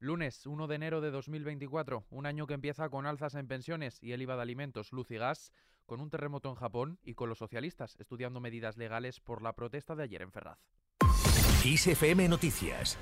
Lunes 0.00 0.46
1 0.46 0.68
de 0.68 0.76
enero 0.76 1.00
de 1.00 1.10
2024, 1.10 2.04
un 2.10 2.26
año 2.26 2.46
que 2.46 2.54
empieza 2.54 2.88
con 2.88 3.04
alzas 3.04 3.34
en 3.34 3.48
pensiones 3.48 4.00
y 4.00 4.12
el 4.12 4.22
IVA 4.22 4.36
de 4.36 4.42
alimentos, 4.42 4.92
luz 4.92 5.10
y 5.10 5.16
gas, 5.16 5.52
con 5.86 6.00
un 6.00 6.08
terremoto 6.08 6.48
en 6.50 6.54
Japón 6.54 7.00
y 7.02 7.14
con 7.14 7.28
los 7.28 7.38
socialistas 7.38 7.96
estudiando 7.98 8.38
medidas 8.38 8.76
legales 8.76 9.18
por 9.18 9.42
la 9.42 9.54
protesta 9.54 9.96
de 9.96 10.04
ayer 10.04 10.22
en 10.22 10.30
Ferraz. 10.30 10.60
ISFM 11.64 12.28
Noticias 12.28 12.96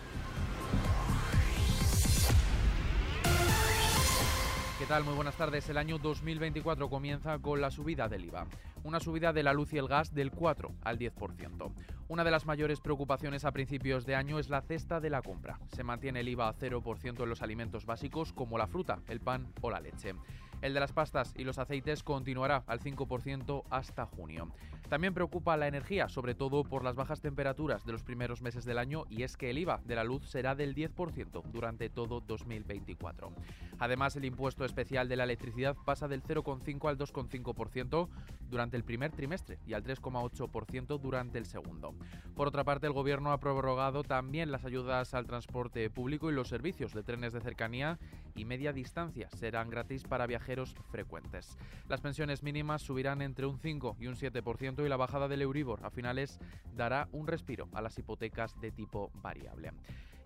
¿Qué 4.79 4.85
tal? 4.85 5.05
Muy 5.05 5.15
buenas 5.15 5.37
tardes. 5.37 5.69
El 5.71 5.79
año 5.79 5.99
2024 5.99 6.91
comienza 6.91 7.39
con 7.39 7.63
la 7.63 7.71
subida 7.71 8.09
del 8.09 8.27
IVA. 8.27 8.47
Una 8.85 9.01
subida 9.01 9.33
de 9.33 9.43
la 9.43 9.55
luz 9.55 9.73
y 9.73 9.79
el 9.79 9.89
gas 9.89 10.15
del 10.15 10.31
4 10.31 10.77
al 10.83 10.99
10%. 10.99 11.73
Una 12.09 12.23
de 12.23 12.31
las 12.31 12.47
mayores 12.47 12.81
preocupaciones 12.81 13.45
a 13.45 13.51
principios 13.51 14.07
de 14.07 14.15
año 14.15 14.39
es 14.39 14.49
la 14.49 14.63
cesta 14.63 15.01
de 15.01 15.11
la 15.11 15.23
compra. 15.23 15.59
Se 15.75 15.83
mantiene 15.83 16.21
el 16.21 16.29
IVA 16.29 16.49
a 16.49 16.55
0% 16.55 17.21
en 17.21 17.29
los 17.29 17.43
alimentos 17.43 17.85
básicos 17.85 18.33
como 18.33 18.59
la 18.59 18.69
fruta, 18.69 19.01
el 19.09 19.19
pan 19.19 19.49
o 19.61 19.73
la 19.73 19.81
leche. 19.81 20.15
El 20.63 20.73
de 20.73 20.81
las 20.81 20.93
pastas 20.93 21.35
y 21.37 21.43
los 21.43 21.59
aceites 21.59 22.05
continuará 22.05 22.63
al 22.69 22.79
5% 22.79 23.65
hasta 23.71 24.07
junio. 24.07 24.53
También 24.89 25.15
preocupa 25.15 25.57
la 25.57 25.67
energía, 25.67 26.09
sobre 26.09 26.37
todo 26.37 26.63
por 26.63 26.85
las 26.85 26.95
bajas 26.95 27.21
temperaturas 27.21 27.85
de 27.85 27.91
los 27.91 28.05
primeros 28.05 28.41
meses 28.41 28.65
del 28.65 28.79
año 28.79 29.05
y 29.11 29.25
es 29.25 29.37
que 29.37 29.51
el 29.51 29.59
IVA 29.59 29.81
de 29.85 29.97
la 29.97 30.05
luz 30.05 30.29
será 30.31 30.55
del 30.55 30.77
10% 30.77 31.43
durante 31.53 31.91
todo 31.91 32.21
2024. 32.21 33.33
Además, 33.81 34.15
el 34.15 34.25
impuesto 34.25 34.65
especial 34.65 35.09
de 35.09 35.17
la 35.17 35.25
electricidad 35.25 35.77
pasa 35.85 36.07
del 36.07 36.23
0,5 36.23 36.89
al 36.89 36.99
2,5% 36.99 38.09
durante 38.49 38.77
el 38.77 38.85
primer 38.85 39.11
trimestre 39.11 39.59
y 39.67 39.75
al 39.75 39.83
3,8% 39.83 41.01
durante 41.01 41.39
el 41.39 41.47
segundo. 41.47 41.96
Por 42.35 42.49
otra 42.49 42.65
parte, 42.65 42.87
el 42.87 42.93
Gobierno 42.93 43.33
ha 43.33 43.41
prorrogado 43.41 44.03
también 44.03 44.53
las 44.53 44.65
ayudas 44.65 45.15
al 45.15 45.27
transporte 45.27 45.89
público 45.89 46.31
y 46.31 46.35
los 46.35 46.49
servicios 46.49 46.93
de 46.93 47.03
trenes 47.03 47.33
de 47.33 47.41
cercanía 47.41 47.99
y 48.35 48.45
media 48.45 48.75
distancia 48.75 49.31
serán 49.31 49.71
gratis 49.71 50.05
para 50.05 50.27
viajeros 50.27 50.75
frecuentes. 50.91 51.57
Las 51.89 52.03
pensiones 52.03 52.43
mínimas 52.43 52.83
subirán 52.83 53.23
entre 53.23 53.47
un 53.47 53.59
5 53.59 53.97
y 53.99 54.07
un 54.07 54.17
7% 54.17 54.85
y 54.85 54.89
la 54.89 54.99
bajada 54.99 55.29
del 55.29 55.43
Euribor 55.43 55.85
a 55.85 55.91
finales 55.91 56.39
dará 56.75 57.09
un 57.13 57.27
respiro 57.27 57.69
a 57.73 57.81
las 57.81 57.99
hipotecas 57.99 58.61
de 58.61 58.71
tipo 58.71 59.11
variable. 59.23 59.73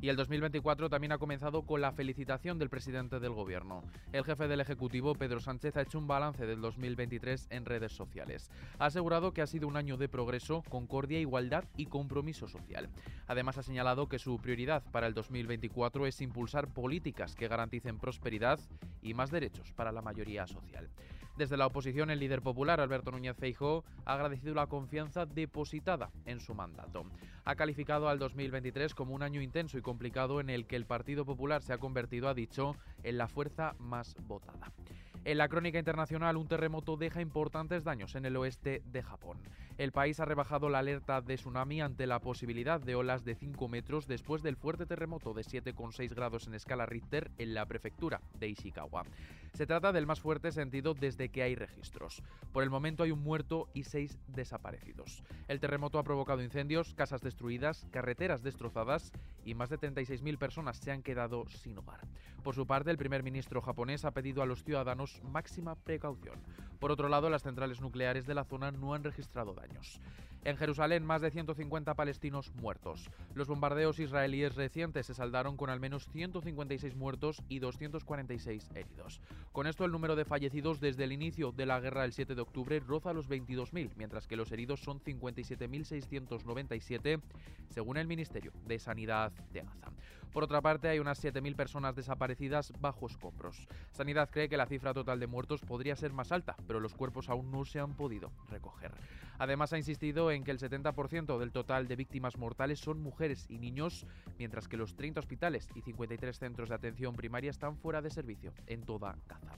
Y 0.03 0.09
el 0.09 0.17
2024 0.17 0.89
también 0.89 1.13
ha 1.13 1.19
comenzado 1.19 1.63
con 1.63 1.81
la 1.81 1.93
felicitación 1.93 2.59
del 2.59 2.71
presidente 2.71 3.21
del 3.21 3.33
gobierno. 3.33 3.83
El 4.13 4.25
jefe 4.25 4.49
del 4.49 4.61
Ejecutivo, 4.61 5.15
Pedro 5.15 5.41
Sánchez, 5.41 5.77
ha 5.77 5.83
hecho 5.83 5.99
un 5.99 6.07
balance 6.07 6.47
del 6.47 6.63
2023 6.63 7.49
en 7.51 7.67
redes 7.67 7.93
sociales. 7.93 8.51
Ha 8.79 8.87
asegurado 8.87 9.33
que 9.33 9.43
ha 9.43 9.47
sido 9.47 9.69
un 9.69 9.77
año 9.77 9.99
de 9.99 10.09
progreso, 10.09 10.63
concordia, 10.71 11.21
igualdad 11.21 11.65
y 11.77 11.87
compromiso 11.87 12.49
social. 12.49 12.89
Además 13.27 13.59
ha 13.59 13.63
señalado 13.63 14.09
que 14.09 14.19
su 14.19 14.39
prioridad 14.39 14.83
para 14.91 15.07
el 15.07 15.13
2024 15.13 16.07
es 16.07 16.21
impulsar 16.23 16.69
políticas 16.69 17.35
que 17.35 17.49
garanticen 17.49 17.99
prosperidad 17.99 18.59
y 19.03 19.13
más 19.13 19.31
derechos 19.31 19.73
para 19.73 19.93
la 19.93 20.01
mayoría 20.01 20.47
social. 20.47 20.89
Desde 21.41 21.57
la 21.57 21.69
oposición, 21.69 22.11
el 22.11 22.19
líder 22.19 22.43
popular, 22.43 22.83
Alberto 22.83 23.11
Núñez 23.11 23.35
Feijóo, 23.35 23.83
ha 24.05 24.13
agradecido 24.13 24.53
la 24.53 24.67
confianza 24.67 25.25
depositada 25.25 26.11
en 26.27 26.39
su 26.39 26.53
mandato. 26.53 27.07
Ha 27.47 27.55
calificado 27.55 28.11
al 28.11 28.19
2023 28.19 28.95
como 28.95 29.15
un 29.15 29.23
año 29.23 29.41
intenso 29.41 29.79
y 29.79 29.81
complicado 29.81 30.41
en 30.41 30.51
el 30.51 30.67
que 30.67 30.77
el 30.77 30.85
Partido 30.85 31.25
Popular 31.25 31.63
se 31.63 31.73
ha 31.73 31.79
convertido, 31.79 32.29
ha 32.29 32.35
dicho, 32.35 32.77
en 33.05 33.17
la 33.17 33.27
fuerza 33.27 33.75
más 33.79 34.17
votada. 34.21 34.71
En 35.23 35.37
la 35.37 35.49
crónica 35.49 35.79
internacional, 35.79 36.39
un 36.39 36.49
terremoto 36.49 36.97
deja 36.97 37.21
importantes 37.21 37.85
daños 37.85 38.15
en 38.15 38.25
el 38.25 38.39
oeste 38.39 38.83
de 38.87 39.03
Japón. 39.03 39.37
El 39.77 39.93
país 39.93 40.19
ha 40.19 40.25
rebajado 40.25 40.71
la 40.71 40.79
alerta 40.79 41.21
de 41.21 41.35
tsunami 41.35 41.83
ante 41.83 42.07
la 42.07 42.21
posibilidad 42.21 42.81
de 42.81 42.95
olas 42.95 43.25
de 43.25 43.35
5 43.35 43.69
metros 43.69 44.07
después 44.07 44.43
del 44.43 44.57
fuerte 44.57 44.87
terremoto 44.87 45.35
de 45.35 45.43
7,6 45.43 46.15
grados 46.15 46.47
en 46.47 46.55
escala 46.55 46.87
Richter 46.87 47.31
en 47.37 47.53
la 47.53 47.67
prefectura 47.67 48.23
de 48.39 48.49
Ishikawa. 48.49 49.05
Se 49.53 49.67
trata 49.67 49.93
del 49.93 50.07
más 50.07 50.21
fuerte 50.21 50.53
sentido 50.53 50.95
desde 50.95 51.29
que 51.29 51.43
hay 51.43 51.55
registros. 51.55 52.23
Por 52.53 52.63
el 52.63 52.71
momento 52.71 53.03
hay 53.03 53.11
un 53.11 53.23
muerto 53.23 53.69
y 53.75 53.85
seis 53.85 54.19
desaparecidos. 54.29 55.23
El 55.49 55.61
terremoto 55.61 55.99
ha 55.99 56.05
provocado 56.05 56.43
incendios, 56.43 56.95
casas 56.95 57.21
destruidas, 57.21 57.87
carreteras 57.91 58.43
destrozadas 58.43 59.13
y 59.45 59.55
más 59.55 59.69
de 59.69 59.79
36.000 59.79 60.39
personas 60.39 60.79
se 60.79 60.93
han 60.93 61.03
quedado 61.03 61.47
sin 61.49 61.77
hogar. 61.77 62.01
Por 62.43 62.55
su 62.55 62.67
parte, 62.67 62.91
el 62.91 62.97
primer 62.97 63.23
ministro 63.23 63.61
japonés 63.61 64.05
ha 64.05 64.13
pedido 64.13 64.43
a 64.43 64.47
los 64.47 64.63
ciudadanos 64.63 65.10
máxima 65.23 65.75
precaución. 65.75 66.39
Por 66.79 66.91
otro 66.91 67.09
lado, 67.09 67.29
las 67.31 67.43
centrales 67.43 67.81
nucleares 67.81 68.27
de 68.27 68.35
la 68.35 68.45
zona 68.45 68.71
no 68.71 68.95
han 68.95 69.05
registrado 69.05 69.55
daños. 69.55 70.01
En 70.43 70.57
Jerusalén, 70.57 71.05
más 71.05 71.21
de 71.21 71.31
150 71.31 71.93
palestinos 71.95 72.51
muertos. 72.55 73.11
Los 73.35 73.47
bombardeos 73.47 73.99
israelíes 73.99 74.55
recientes 74.55 75.05
se 75.05 75.13
saldaron 75.13 75.59
con 75.59 75.69
al 75.69 75.81
menos 75.81 76.09
156 76.13 76.97
muertos 76.97 77.43
y 77.49 77.59
246 77.59 78.71
heridos. 78.75 79.21
Con 79.53 79.67
esto, 79.67 79.85
el 79.85 79.93
número 79.93 80.17
de 80.17 80.25
fallecidos 80.25 80.81
desde 80.81 81.05
el 81.05 81.13
inicio 81.13 81.53
de 81.53 81.67
la 81.67 81.79
guerra 81.79 82.07
el 82.07 82.15
7 82.15 82.35
de 82.35 82.41
octubre 82.41 82.81
roza 82.81 83.13
los 83.13 83.29
22.000, 83.29 83.91
mientras 83.97 84.27
que 84.27 84.37
los 84.37 84.51
heridos 84.51 84.81
son 84.81 84.99
57.697, 85.01 87.21
según 87.69 87.99
el 87.99 88.07
Ministerio 88.07 88.53
de 88.67 88.79
Sanidad 88.79 89.33
de 89.53 89.61
Gaza. 89.61 89.93
Por 90.33 90.45
otra 90.45 90.63
parte, 90.63 90.89
hay 90.89 91.01
unas 91.01 91.23
7.000 91.23 91.57
personas 91.57 91.97
desaparecidas 91.97 92.73
bajo 92.81 93.07
escombros. 93.07 93.67
Sanidad 93.91 94.31
cree 94.31 94.49
que 94.49 94.57
la 94.57 94.67
cifra 94.67 94.95
total 94.95 95.21
de 95.21 95.27
muertos 95.27 95.61
podría 95.61 95.97
ser 95.97 96.13
más 96.13 96.33
alta, 96.33 96.57
pero 96.67 96.81
los 96.81 96.95
cuerpos 96.95 97.29
aún 97.29 97.51
no 97.51 97.65
se 97.65 97.81
han 97.81 97.95
podido 97.95 98.31
recoger. 98.49 98.93
Además, 99.41 99.73
ha 99.73 99.79
insistido 99.79 100.31
en 100.31 100.45
que 100.45 100.51
el 100.51 100.59
70% 100.59 101.39
del 101.39 101.51
total 101.51 101.89
de 101.89 101.97
víctimas 101.97 102.37
mortales 102.37 102.79
son 102.79 103.01
mujeres 103.01 103.47
y 103.49 103.59
niños, 103.59 104.07
mientras 104.39 104.69
que 104.69 104.77
los 104.77 104.95
30 104.97 105.19
hospitales 105.19 105.67
y 105.75 105.81
53 105.81 106.39
centros 106.39 106.69
de 106.69 106.75
atención 106.75 107.17
primaria 107.17 107.51
están 107.51 107.79
fuera 107.79 108.03
de 108.03 108.11
servicio 108.11 108.53
en 108.67 108.83
toda 108.83 109.17
Gaza. 109.27 109.55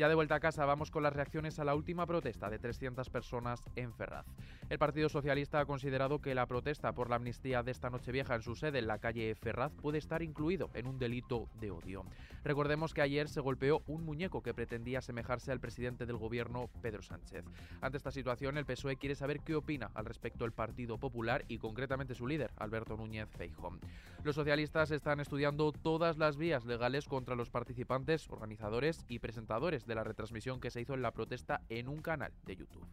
Ya 0.00 0.08
de 0.08 0.14
vuelta 0.14 0.36
a 0.36 0.40
casa, 0.40 0.64
vamos 0.64 0.90
con 0.90 1.02
las 1.02 1.12
reacciones 1.12 1.58
a 1.58 1.64
la 1.64 1.74
última 1.74 2.06
protesta 2.06 2.48
de 2.48 2.58
300 2.58 3.10
personas 3.10 3.60
en 3.76 3.92
Ferraz. 3.92 4.24
El 4.70 4.78
Partido 4.78 5.10
Socialista 5.10 5.60
ha 5.60 5.66
considerado 5.66 6.22
que 6.22 6.34
la 6.34 6.46
protesta 6.46 6.94
por 6.94 7.10
la 7.10 7.16
amnistía 7.16 7.62
de 7.62 7.70
esta 7.70 7.90
noche 7.90 8.10
vieja 8.10 8.34
en 8.34 8.40
su 8.40 8.54
sede 8.54 8.78
en 8.78 8.86
la 8.86 8.96
calle 8.96 9.34
Ferraz 9.34 9.72
puede 9.74 9.98
estar 9.98 10.22
incluido 10.22 10.70
en 10.72 10.86
un 10.86 10.98
delito 10.98 11.50
de 11.60 11.70
odio. 11.70 12.06
Recordemos 12.42 12.94
que 12.94 13.02
ayer 13.02 13.28
se 13.28 13.42
golpeó 13.42 13.82
un 13.86 14.02
muñeco 14.02 14.42
que 14.42 14.54
pretendía 14.54 15.00
asemejarse 15.00 15.52
al 15.52 15.60
presidente 15.60 16.06
del 16.06 16.16
gobierno, 16.16 16.70
Pedro 16.80 17.02
Sánchez. 17.02 17.44
Ante 17.82 17.98
esta 17.98 18.10
situación, 18.10 18.56
el 18.56 18.64
PSOE 18.64 18.96
quiere 18.96 19.14
saber 19.14 19.40
qué 19.40 19.54
opina 19.54 19.90
al 19.92 20.06
respecto 20.06 20.46
el 20.46 20.52
Partido 20.52 20.96
Popular 20.96 21.44
y 21.46 21.58
concretamente 21.58 22.14
su 22.14 22.26
líder, 22.26 22.52
Alberto 22.56 22.96
Núñez 22.96 23.28
Feijóo. 23.36 23.78
Los 24.22 24.36
socialistas 24.36 24.92
están 24.92 25.20
estudiando 25.20 25.72
todas 25.72 26.16
las 26.16 26.38
vías 26.38 26.64
legales 26.64 27.06
contra 27.06 27.34
los 27.34 27.50
participantes, 27.50 28.30
organizadores 28.30 29.04
y 29.06 29.18
presentadores 29.18 29.86
de 29.90 29.96
la 29.96 30.04
retransmisión 30.04 30.60
que 30.60 30.70
se 30.70 30.80
hizo 30.80 30.94
en 30.94 31.02
la 31.02 31.10
protesta 31.10 31.62
en 31.68 31.88
un 31.88 32.00
canal 32.00 32.32
de 32.46 32.54
YouTube. 32.54 32.86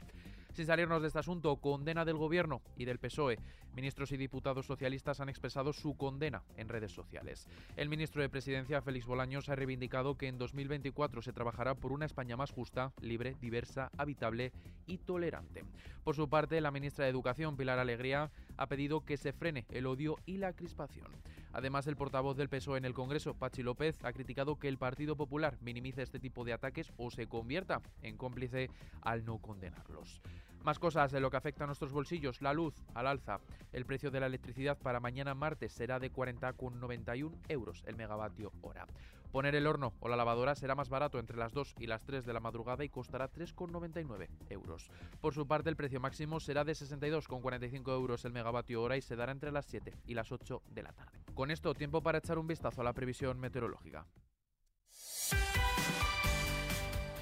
Sin 0.57 0.65
salirnos 0.65 1.03
de 1.03 1.09
este 1.09 1.19
asunto, 1.19 1.55
condena 1.57 2.03
del 2.03 2.17
Gobierno 2.17 2.63
y 2.75 2.85
del 2.85 2.97
PSOE. 2.97 3.37
Ministros 3.75 4.11
y 4.11 4.17
diputados 4.17 4.65
socialistas 4.65 5.19
han 5.19 5.29
expresado 5.29 5.71
su 5.71 5.95
condena 5.95 6.41
en 6.55 6.67
redes 6.67 6.91
sociales. 6.91 7.47
El 7.75 7.89
ministro 7.89 8.23
de 8.23 8.29
Presidencia, 8.29 8.81
Félix 8.81 9.05
Bolaños, 9.05 9.49
ha 9.49 9.55
reivindicado 9.55 10.17
que 10.17 10.27
en 10.27 10.39
2024 10.39 11.21
se 11.21 11.31
trabajará 11.31 11.75
por 11.75 11.91
una 11.91 12.07
España 12.07 12.37
más 12.37 12.49
justa, 12.49 12.91
libre, 13.01 13.35
diversa, 13.39 13.91
habitable 13.99 14.51
y 14.87 14.97
tolerante. 14.97 15.63
Por 16.03 16.15
su 16.15 16.27
parte, 16.27 16.59
la 16.59 16.71
ministra 16.71 17.05
de 17.05 17.11
Educación, 17.11 17.55
Pilar 17.55 17.77
Alegría, 17.77 18.31
ha 18.57 18.65
pedido 18.65 19.05
que 19.05 19.17
se 19.17 19.33
frene 19.33 19.67
el 19.69 19.85
odio 19.85 20.17
y 20.25 20.37
la 20.37 20.53
crispación. 20.53 21.11
Además, 21.57 21.87
el 21.87 21.95
portavoz 21.95 22.37
del 22.37 22.49
PSOE 22.49 22.77
en 22.77 22.85
el 22.85 22.93
Congreso, 22.93 23.33
Pachi 23.33 23.63
López, 23.63 23.97
ha 24.03 24.13
criticado 24.13 24.59
que 24.59 24.67
el 24.67 24.77
Partido 24.77 25.15
Popular 25.15 25.57
minimice 25.59 26.03
este 26.03 26.19
tipo 26.19 26.45
de 26.45 26.53
ataques 26.53 26.93
o 26.97 27.09
se 27.09 27.25
convierta 27.25 27.81
en 28.03 28.15
cómplice 28.15 28.69
al 29.01 29.25
no 29.25 29.39
condenarlos. 29.39 30.21
Más 30.63 30.77
cosas 30.77 31.11
de 31.11 31.19
lo 31.19 31.31
que 31.31 31.37
afecta 31.37 31.63
a 31.63 31.67
nuestros 31.67 31.91
bolsillos. 31.91 32.43
La 32.43 32.53
luz 32.53 32.75
al 32.93 33.07
alza. 33.07 33.39
El 33.73 33.85
precio 33.85 34.11
de 34.11 34.19
la 34.19 34.27
electricidad 34.27 34.77
para 34.77 34.99
mañana 34.99 35.33
martes 35.33 35.73
será 35.73 35.97
de 35.97 36.11
40,91 36.13 37.31
euros 37.47 37.83
el 37.87 37.95
megavatio 37.95 38.51
hora. 38.61 38.85
Poner 39.31 39.55
el 39.55 39.67
horno 39.67 39.93
o 39.99 40.07
la 40.07 40.15
lavadora 40.15 40.55
será 40.55 40.75
más 40.75 40.89
barato 40.89 41.19
entre 41.19 41.37
las 41.37 41.53
2 41.53 41.75
y 41.79 41.87
las 41.87 42.03
3 42.03 42.25
de 42.25 42.33
la 42.33 42.39
madrugada 42.39 42.83
y 42.83 42.89
costará 42.89 43.31
3,99 43.31 44.27
euros. 44.49 44.89
Por 45.21 45.33
su 45.33 45.47
parte, 45.47 45.69
el 45.69 45.75
precio 45.75 45.99
máximo 45.99 46.39
será 46.39 46.63
de 46.63 46.73
62,45 46.73 47.93
euros 47.93 48.25
el 48.25 48.33
megavatio 48.33 48.81
hora 48.81 48.97
y 48.97 49.01
se 49.01 49.15
dará 49.15 49.31
entre 49.31 49.51
las 49.51 49.65
7 49.65 49.93
y 50.05 50.13
las 50.13 50.31
8 50.31 50.61
de 50.69 50.83
la 50.83 50.93
tarde. 50.93 51.19
Con 51.33 51.51
esto, 51.51 51.73
tiempo 51.73 52.01
para 52.01 52.19
echar 52.19 52.37
un 52.37 52.47
vistazo 52.47 52.81
a 52.81 52.83
la 52.83 52.93
previsión 52.93 53.39
meteorológica. 53.39 54.05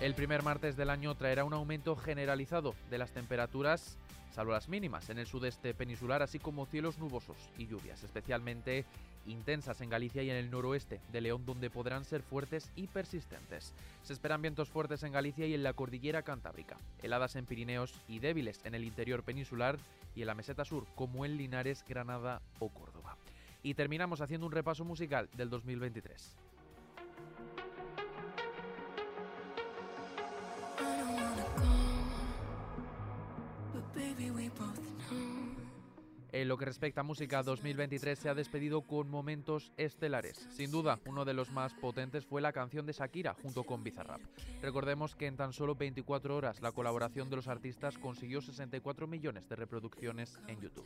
El 0.01 0.13
primer 0.13 0.44
martes 0.44 0.75
del 0.75 0.90
año 0.90 1.16
traerá 1.16 1.46
un 1.46 1.54
aumento 1.54 1.96
generalizado 1.96 2.75
de 2.90 2.98
las 2.98 3.12
temperaturas, 3.12 3.98
salvo 4.36 4.52
las 4.52 4.68
mínimas, 4.68 5.10
en 5.10 5.18
el 5.18 5.28
sudeste 5.28 5.74
peninsular, 5.74 6.22
así 6.22 6.40
como 6.40 6.66
cielos 6.66 6.98
nubosos 6.98 7.38
y 7.58 7.68
lluvias, 7.68 8.04
especialmente 8.04 8.84
intensas 9.26 9.80
en 9.80 9.90
Galicia 9.90 10.24
y 10.24 10.30
en 10.30 10.36
el 10.36 10.52
noroeste 10.52 11.00
de 11.14 11.22
León, 11.22 11.46
donde 11.46 11.70
podrán 11.70 12.04
ser 12.04 12.22
fuertes 12.22 12.70
y 12.76 12.88
persistentes. 12.88 13.74
Se 14.04 14.12
esperan 14.12 14.42
vientos 14.42 14.70
fuertes 14.70 15.04
en 15.04 15.14
Galicia 15.14 15.48
y 15.48 15.54
en 15.54 15.64
la 15.64 15.72
cordillera 15.72 16.22
cantábrica, 16.22 16.76
heladas 17.02 17.38
en 17.38 17.46
Pirineos 17.46 17.94
y 18.10 18.20
débiles 18.20 18.60
en 18.66 18.76
el 18.76 18.84
interior 18.84 19.24
peninsular 19.24 19.78
y 20.16 20.22
en 20.22 20.28
la 20.28 20.36
meseta 20.36 20.66
sur, 20.66 20.86
como 20.96 21.24
en 21.24 21.38
Linares, 21.38 21.86
Granada 21.88 22.42
o 22.60 22.68
Córdoba. 22.68 23.16
Y 23.64 23.74
terminamos 23.74 24.20
haciendo 24.20 24.46
un 24.48 24.52
repaso 24.52 24.84
musical 24.84 25.30
del 25.38 25.50
2023. 25.50 26.44
En 36.36 36.50
lo 36.50 36.58
que 36.58 36.66
respecta 36.66 37.00
a 37.00 37.06
música, 37.06 37.44
2023 37.44 38.20
se 38.20 38.28
ha 38.28 38.36
despedido 38.36 38.82
con 38.82 39.10
momentos 39.10 39.72
estelares. 39.78 40.50
Sin 40.52 40.70
duda, 40.70 41.00
uno 41.06 41.24
de 41.24 41.34
los 41.34 41.50
más 41.50 41.74
potentes 41.76 42.26
fue 42.26 42.42
la 42.42 42.52
canción 42.52 42.86
de 42.86 42.92
Shakira 42.92 43.38
junto 43.42 43.64
con 43.64 43.86
Bizarrap. 43.86 44.20
Recordemos 44.62 45.16
que 45.16 45.28
en 45.28 45.38
tan 45.38 45.54
solo 45.54 45.76
24 45.76 46.36
horas 46.36 46.62
la 46.62 46.74
colaboración 46.74 47.30
de 47.30 47.38
los 47.38 47.48
artistas 47.48 47.98
consiguió 47.98 48.42
64 48.42 49.08
millones 49.08 49.48
de 49.48 49.56
reproducciones 49.56 50.38
en 50.48 50.60
YouTube. 50.60 50.84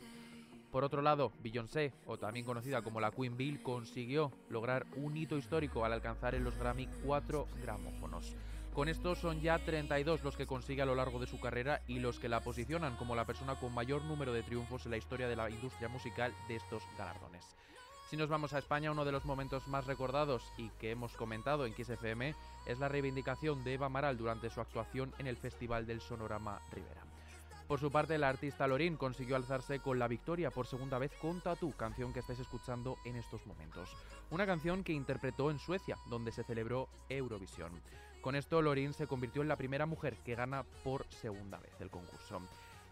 Por 0.70 0.84
otro 0.84 1.02
lado, 1.02 1.32
Beyoncé, 1.42 1.92
o 2.06 2.16
también 2.16 2.46
conocida 2.46 2.82
como 2.82 3.00
la 3.00 3.10
Queen 3.10 3.36
Bill, 3.36 3.60
consiguió 3.60 4.30
lograr 4.50 4.86
un 4.94 5.16
hito 5.16 5.36
histórico 5.36 5.84
al 5.84 5.94
alcanzar 5.94 6.36
en 6.36 6.44
los 6.44 6.56
Grammy 6.56 6.86
cuatro 7.04 7.48
gramófonos. 7.60 8.36
Con 8.74 8.88
esto 8.88 9.16
son 9.16 9.40
ya 9.40 9.58
32 9.58 10.22
los 10.22 10.36
que 10.36 10.46
consigue 10.46 10.82
a 10.82 10.86
lo 10.86 10.94
largo 10.94 11.18
de 11.18 11.26
su 11.26 11.40
carrera 11.40 11.82
y 11.88 11.98
los 11.98 12.20
que 12.20 12.28
la 12.28 12.40
posicionan 12.40 12.96
como 12.96 13.16
la 13.16 13.24
persona 13.24 13.56
con 13.56 13.74
mayor 13.74 14.02
número 14.02 14.32
de 14.32 14.44
triunfos 14.44 14.84
en 14.84 14.92
la 14.92 14.96
historia 14.96 15.28
de 15.28 15.36
la 15.36 15.50
industria 15.50 15.88
musical 15.88 16.32
de 16.46 16.56
estos 16.56 16.82
galardones. 16.96 17.44
Si 18.08 18.16
nos 18.16 18.28
vamos 18.28 18.54
a 18.54 18.58
España, 18.58 18.90
uno 18.90 19.04
de 19.04 19.12
los 19.12 19.24
momentos 19.24 19.66
más 19.68 19.86
recordados 19.86 20.42
y 20.56 20.68
que 20.80 20.90
hemos 20.90 21.12
comentado 21.12 21.66
en 21.66 21.74
XFM 21.74 22.34
es 22.66 22.78
la 22.78 22.88
reivindicación 22.88 23.62
de 23.64 23.74
Eva 23.74 23.88
Maral 23.88 24.16
durante 24.16 24.50
su 24.50 24.60
actuación 24.60 25.12
en 25.18 25.26
el 25.26 25.36
Festival 25.36 25.86
del 25.86 26.00
Sonorama 26.00 26.60
Rivera. 26.72 27.02
Por 27.68 27.78
su 27.78 27.90
parte, 27.92 28.18
la 28.18 28.28
artista 28.28 28.66
Lorin 28.66 28.96
consiguió 28.96 29.36
alzarse 29.36 29.78
con 29.78 30.00
la 30.00 30.08
victoria 30.08 30.50
por 30.50 30.66
segunda 30.66 30.98
vez 30.98 31.12
con 31.20 31.40
Tatu, 31.40 31.72
canción 31.76 32.12
que 32.12 32.18
estáis 32.18 32.40
escuchando 32.40 32.98
en 33.04 33.14
estos 33.14 33.46
momentos. 33.46 33.90
Una 34.30 34.44
canción 34.44 34.82
que 34.82 34.92
interpretó 34.92 35.52
en 35.52 35.60
Suecia, 35.60 35.96
donde 36.08 36.32
se 36.32 36.42
celebró 36.42 36.88
Eurovisión. 37.08 37.80
Con 38.20 38.34
esto, 38.34 38.60
Lorin 38.60 38.92
se 38.92 39.06
convirtió 39.06 39.40
en 39.42 39.48
la 39.48 39.56
primera 39.56 39.86
mujer 39.86 40.16
que 40.24 40.34
gana 40.34 40.64
por 40.84 41.06
segunda 41.08 41.58
vez 41.58 41.80
el 41.80 41.90
concurso. 41.90 42.40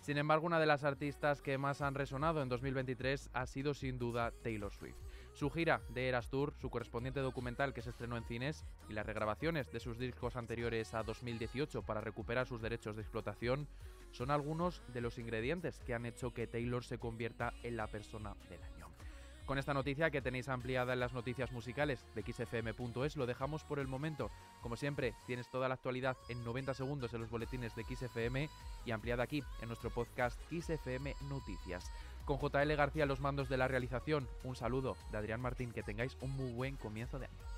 Sin 0.00 0.16
embargo, 0.16 0.46
una 0.46 0.60
de 0.60 0.66
las 0.66 0.84
artistas 0.84 1.42
que 1.42 1.58
más 1.58 1.82
han 1.82 1.94
resonado 1.94 2.40
en 2.40 2.48
2023 2.48 3.30
ha 3.34 3.46
sido 3.46 3.74
sin 3.74 3.98
duda 3.98 4.32
Taylor 4.42 4.72
Swift. 4.72 4.96
Su 5.34 5.50
gira 5.50 5.82
de 5.90 6.08
Eras 6.08 6.30
Tour, 6.30 6.54
su 6.58 6.70
correspondiente 6.70 7.20
documental 7.20 7.74
que 7.74 7.82
se 7.82 7.90
estrenó 7.90 8.16
en 8.16 8.24
cines 8.24 8.64
y 8.88 8.94
las 8.94 9.04
regrabaciones 9.04 9.70
de 9.70 9.80
sus 9.80 9.98
discos 9.98 10.36
anteriores 10.36 10.94
a 10.94 11.02
2018 11.02 11.82
para 11.82 12.00
recuperar 12.00 12.46
sus 12.46 12.62
derechos 12.62 12.96
de 12.96 13.02
explotación 13.02 13.68
son 14.12 14.30
algunos 14.30 14.82
de 14.94 15.02
los 15.02 15.18
ingredientes 15.18 15.80
que 15.80 15.94
han 15.94 16.06
hecho 16.06 16.32
que 16.32 16.46
Taylor 16.46 16.82
se 16.82 16.98
convierta 16.98 17.52
en 17.62 17.76
la 17.76 17.86
persona 17.86 18.34
del 18.48 18.62
año. 18.62 18.88
Con 19.48 19.56
esta 19.56 19.72
noticia 19.72 20.10
que 20.10 20.20
tenéis 20.20 20.50
ampliada 20.50 20.92
en 20.92 21.00
las 21.00 21.14
noticias 21.14 21.52
musicales 21.52 22.04
de 22.14 22.20
xfm.es 22.20 23.16
lo 23.16 23.24
dejamos 23.24 23.64
por 23.64 23.78
el 23.78 23.88
momento. 23.88 24.30
Como 24.60 24.76
siempre, 24.76 25.14
tienes 25.26 25.48
toda 25.50 25.68
la 25.68 25.74
actualidad 25.74 26.18
en 26.28 26.44
90 26.44 26.74
segundos 26.74 27.14
en 27.14 27.22
los 27.22 27.30
boletines 27.30 27.74
de 27.74 27.82
XFM 27.84 28.50
y 28.84 28.90
ampliada 28.90 29.22
aquí 29.22 29.42
en 29.62 29.68
nuestro 29.68 29.88
podcast 29.88 30.38
XFM 30.50 31.14
Noticias. 31.30 31.90
Con 32.26 32.38
JL 32.38 32.76
García 32.76 33.06
los 33.06 33.20
mandos 33.20 33.48
de 33.48 33.56
la 33.56 33.68
realización, 33.68 34.28
un 34.44 34.54
saludo 34.54 34.98
de 35.10 35.16
Adrián 35.16 35.40
Martín, 35.40 35.72
que 35.72 35.82
tengáis 35.82 36.18
un 36.20 36.32
muy 36.32 36.52
buen 36.52 36.76
comienzo 36.76 37.18
de 37.18 37.24
año. 37.24 37.57